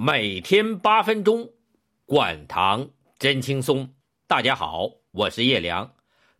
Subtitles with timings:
[0.00, 1.50] 每天八分钟，
[2.06, 3.96] 管糖真轻松。
[4.28, 5.92] 大家好，我是叶良，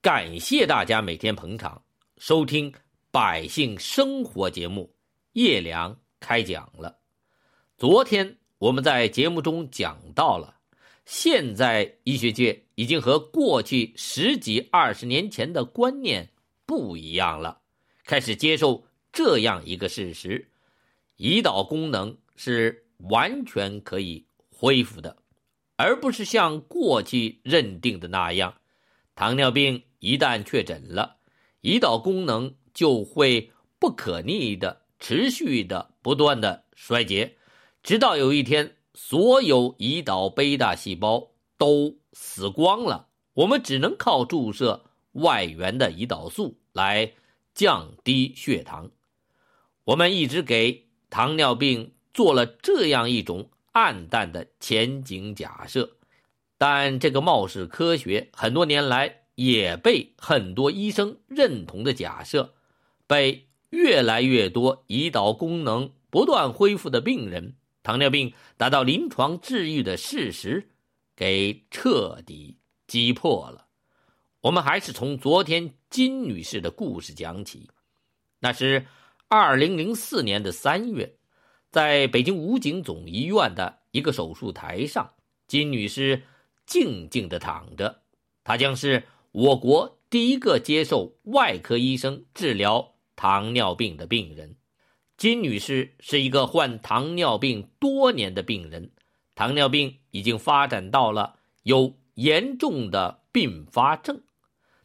[0.00, 1.82] 感谢大家每天捧场
[2.16, 2.72] 收听
[3.10, 4.94] 百姓生活节目。
[5.32, 6.96] 叶良开讲了。
[7.76, 10.54] 昨天我们在节目中讲到了，
[11.04, 16.30] 现在医学界已经和过去十几二十年前的观念
[16.64, 17.60] 不一样了，
[18.04, 20.52] 开始接受这样一个事实：
[21.16, 22.86] 胰岛功能是。
[23.08, 25.16] 完全可以恢复的，
[25.76, 28.54] 而不是像过去认定的那样，
[29.14, 31.16] 糖尿病一旦确诊了，
[31.62, 37.36] 胰岛功能就会不可逆的、持续的、不断的衰竭，
[37.82, 47.12] 直到有一天，所有胰岛贝塔细胞都死光了，我们只能靠注射外源的胰岛素来
[47.54, 48.90] 降低血糖。
[49.84, 51.94] 我们一直给糖尿病。
[52.20, 55.96] 做了这样一种暗淡的前景假设，
[56.58, 62.52] 但这个貌似科学、很多年来也被很多医生认同的假设，
[63.06, 70.68] 被越来越多胰岛功能不断恢复的病人、糖尿病达到临床治愈的事实，
[71.16, 73.68] 给彻底击破了。
[74.42, 77.70] 我们还是从昨天金女士的故事讲起，
[78.40, 78.84] 那是
[79.28, 81.16] 二零零四年的三月。
[81.70, 85.12] 在北京武警总医院的一个手术台上，
[85.46, 86.24] 金女士
[86.66, 88.02] 静静地躺着。
[88.42, 94.56] 她将是我国第一个接受外科医生治疗糖尿病的病人。
[95.16, 98.90] 金女士是一个患糖尿病多年的病人，
[99.36, 104.22] 糖尿病已经发展到了有严重的并发症。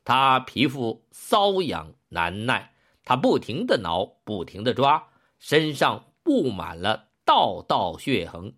[0.04, 5.08] 她皮肤瘙痒难耐，她不停地挠，不停地抓，
[5.40, 6.06] 身上。
[6.26, 8.56] 布满了道道血痕，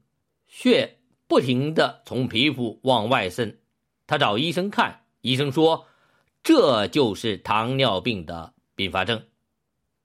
[0.47, 3.59] 血不停的从皮肤往外渗。
[4.07, 5.85] 他找医生看，医生说
[6.41, 9.25] 这就是糖尿病的并发症，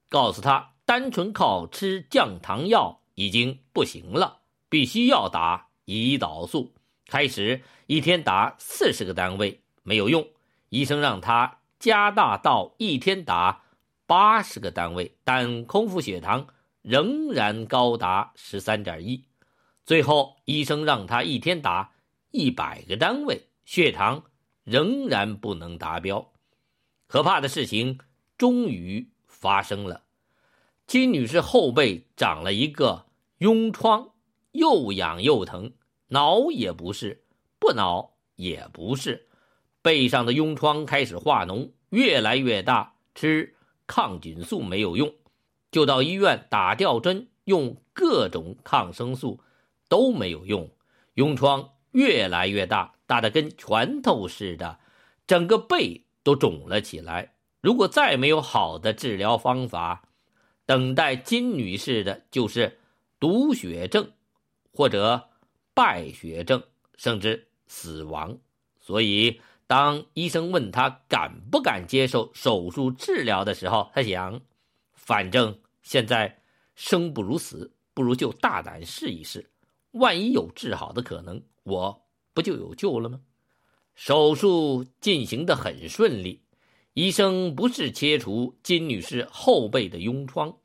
[0.09, 6.73] 告诉他单纯靠吃降糖药已经不行了，必须要打胰岛素。
[7.07, 10.27] 开始一天打四十个单位没有用，
[10.67, 13.63] 医生让他加大到一天打
[14.05, 16.45] 八十个单位，但空腹血糖。
[16.83, 19.23] 仍然高达十三点一，
[19.85, 21.93] 最后医生让他一天打
[22.31, 24.25] 一百个单位，血糖
[24.65, 26.33] 仍然不能达标。
[27.07, 27.99] 可怕的事情
[28.37, 30.03] 终于发生了，
[30.85, 33.05] 金女士后背长了一个
[33.39, 34.09] 痈疮，
[34.51, 35.71] 又痒又疼，
[36.09, 37.23] 挠也不是，
[37.59, 39.29] 不挠也不是，
[39.81, 43.55] 背上的痈疮开始化脓，越来越大，吃
[43.87, 45.13] 抗菌素没有用。
[45.73, 49.41] 就到医院打吊针，用各种抗生素
[49.89, 50.69] 都没有用，
[51.15, 54.79] 痈疮越来越大，大的跟拳头似的，
[55.25, 57.33] 整个背都肿了起来。
[57.59, 60.03] 如果再没有好的治疗方法，
[60.67, 62.79] 等待金女士的就是
[63.19, 64.11] 毒血症，
[64.71, 65.29] 或者
[65.73, 66.61] 败血症，
[66.97, 68.37] 甚至死亡。
[68.79, 74.39] 所以，当医生问她敢不敢接受手术治疗的时候，她想，
[75.05, 75.59] 反正。
[75.85, 76.39] 现在
[76.75, 79.51] 生不如死，不如就大胆试一试，
[79.91, 83.19] 万一有治好的可能，我不就有救了吗？
[83.95, 86.45] 手术进行的很顺利，
[86.93, 90.55] 医生不是切除金女士后背的痈疮，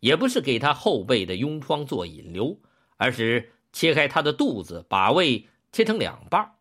[0.00, 2.60] 也不是给她后背的痈疮做引流，
[2.98, 6.56] 而是切开她的肚子，把胃切成两半，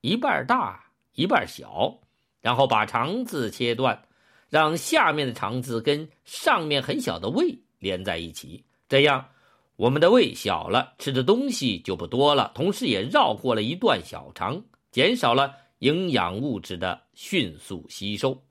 [0.00, 2.00] 一半大，一半小，
[2.40, 4.08] 然后把肠子切断。
[4.50, 9.28] 让下面的肠子跟上面很小的胃连在一起，这样
[9.76, 18.42] 我们的胃小了，吃的东西就不多了，同时也绕过了一段小肠，减少了营养物质的迅速吸收。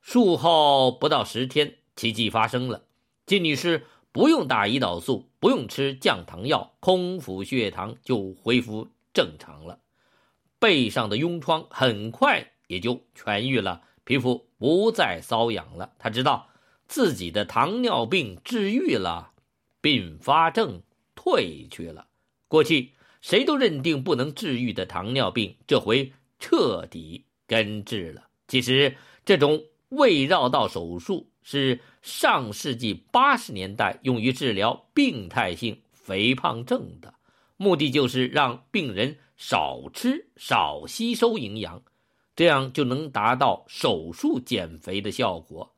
[0.00, 2.84] 术后不到十天，奇迹发生了，
[3.24, 9.78] 金女士不用打胰岛素，不用吃降糖药，空腹血糖就恢复正常了，
[10.58, 13.82] 背上的痈疮很快也就痊愈了。
[14.04, 16.48] 皮肤不再瘙痒了，他知道
[16.86, 19.32] 自己的糖尿病治愈了，
[19.80, 20.82] 并发症
[21.14, 22.08] 退去了。
[22.48, 28.28] 过去谁都认定不能治愈的糖尿病，这回彻底根治了。
[28.48, 37.14] 其实，这种胃绕道手术是上世纪八十年代用于治疗病态性肥胖症的，
[37.56, 41.82] 目的就是让病人少吃、少吸收营养。
[42.38, 45.74] 这样就能达到手术减肥的效果，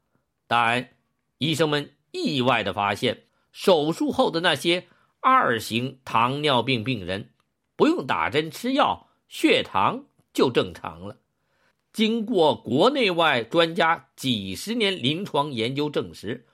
[0.47, 0.91] 但
[1.39, 4.87] 医生们意外的发现，手术后的那些
[5.21, 7.31] 二型糖尿病病人
[7.77, 10.05] 不用打针吃药，血糖
[10.35, 11.17] 就正常了。
[11.95, 16.47] 经过国内外专家几十年临床研究证实，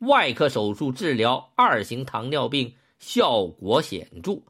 [0.00, 4.42] 外科手术治疗二型糖尿病效果显著，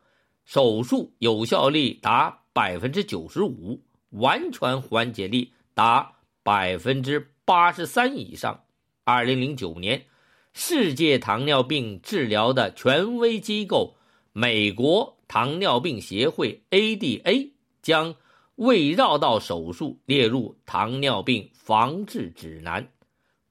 [0.45, 3.81] 手术有效率达百分之九十五，
[4.15, 8.65] 完全缓解率达百分之八十三以上。
[9.05, 10.07] 二零零九年，
[10.53, 13.97] 世界糖尿病治疗的权威机构
[14.33, 17.51] 美国糖尿病协会 （ADA）
[17.81, 18.17] 将。
[18.57, 22.89] 胃绕道手术列入糖尿病防治指南。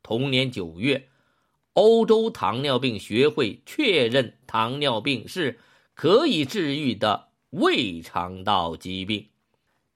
[0.02, 1.10] 同年九月，
[1.74, 5.60] 欧洲糖尿病学会确认糖尿病是
[5.94, 9.28] 可以治愈的胃肠道疾病，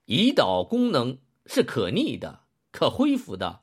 [0.08, 2.40] 胰岛功能是可逆的、
[2.72, 3.60] 可恢复的。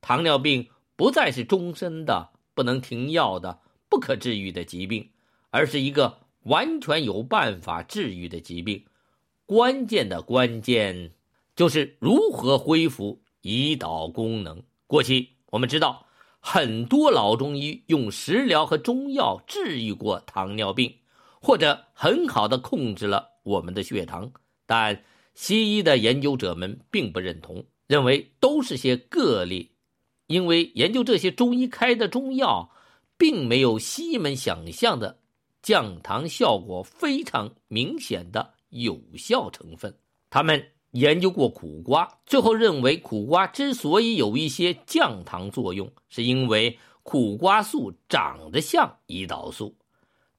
[0.00, 3.58] 糖尿病不再是终身的、不能停药的、
[3.88, 5.10] 不可治愈的疾病，
[5.50, 8.84] 而是一个完全有办法治愈的疾病。
[9.44, 11.14] 关键的关键
[11.56, 14.62] 就是如何恢复胰岛功能。
[14.86, 16.06] 过去我们知道，
[16.38, 20.94] 很多老中医用食疗和中药治愈过糖尿病，
[21.42, 24.30] 或者很好的控制了我们的血糖。
[24.64, 25.02] 但
[25.40, 29.70] 西医的研究者们并不认同，认为都是些个例，
[30.26, 32.72] 因为研究这些中医开的中药，
[33.16, 35.20] 并没有西医们想象的
[35.62, 38.54] 降糖效果非常明显的。
[38.70, 39.96] 有效成分，
[40.28, 49.76] 他们研究过苦瓜，最后认为苦瓜之所以有一些降糖作用，是因为苦瓜素长得像胰岛素。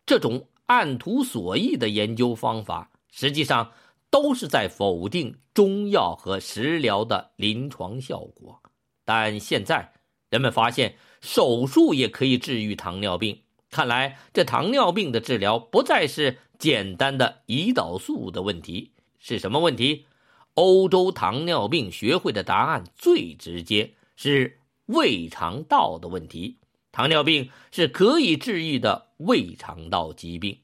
[0.06, 3.72] 这种按图索骥的研究方法，实际上
[4.10, 8.62] 都是在否定中药和食疗的临床效果。
[9.06, 9.94] 但现在
[10.30, 13.42] 人们发现，手术也可以治愈糖尿病。
[13.70, 16.40] 看来，这糖尿病的治疗不再是。
[16.60, 20.08] 简单的胰岛素的问题是什么问题？
[20.56, 26.58] 欧洲糖尿病学会的答案最直接，是胃肠道的问题。
[26.92, 30.60] 糖尿病是可以治愈的胃肠道疾病。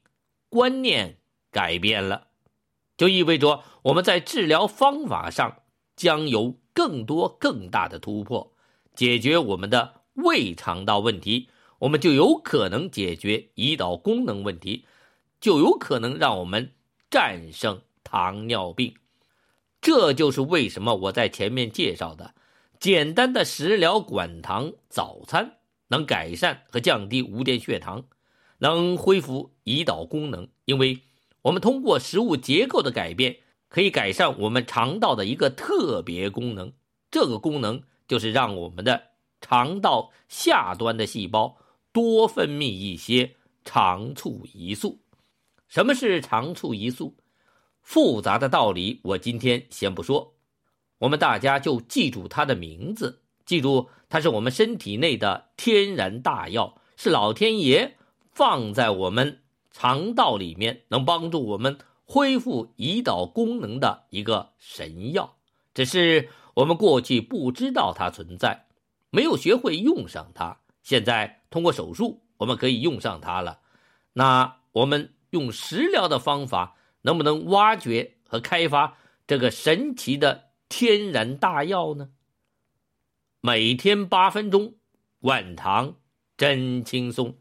[0.50, 1.16] 观念
[1.50, 2.26] 改变了，
[2.96, 5.62] 就意味着我们在治疗方法上
[5.94, 8.52] 将有更多更大的突破。
[8.94, 11.48] 解决我们的胃肠道问题，
[11.80, 14.84] 我们就有可能解决胰岛功能问题。
[15.38, 16.72] 就有可能让我们
[17.10, 18.94] 战胜糖尿病，
[19.82, 22.34] 这就是为什么我在前面介绍的
[22.80, 25.58] 简单的食疗管糖早餐
[25.88, 28.04] 能改善和降低无电血糖，
[28.58, 30.48] 能恢复胰岛功能。
[30.64, 31.00] 因为
[31.46, 33.36] 我们通过食物结构的改变，
[33.68, 36.72] 可以改善我们肠道的一个特别功能。
[37.08, 39.10] 这个功能就是让我们的
[39.40, 41.56] 肠道下端的细胞
[41.92, 44.98] 多分泌一些肠促胰素。
[45.68, 47.16] 什么是肠促胰素？
[47.80, 50.34] 复杂的道理我今天先不说，
[50.98, 57.96] 我们大家就记住它的名字，记住它是我们身体内的天然大药，是老天爷
[58.32, 59.42] 放在我们
[59.76, 61.76] 肠道里面，能帮助我们
[62.06, 65.36] 恢复胰岛功能的一个神药。
[65.74, 68.68] 只是我们过去不知道它存在，
[69.10, 70.60] 没有学会用上它。
[70.82, 73.60] 现在通过手术，我们可以用上它了。
[74.14, 75.12] 那我们。
[75.30, 82.10] 用食疗的方法，能不能挖掘和开发这个神奇的天然大药呢？
[83.40, 84.76] 每天八分钟，
[85.20, 85.96] 灌糖
[86.36, 87.34] 真轻松。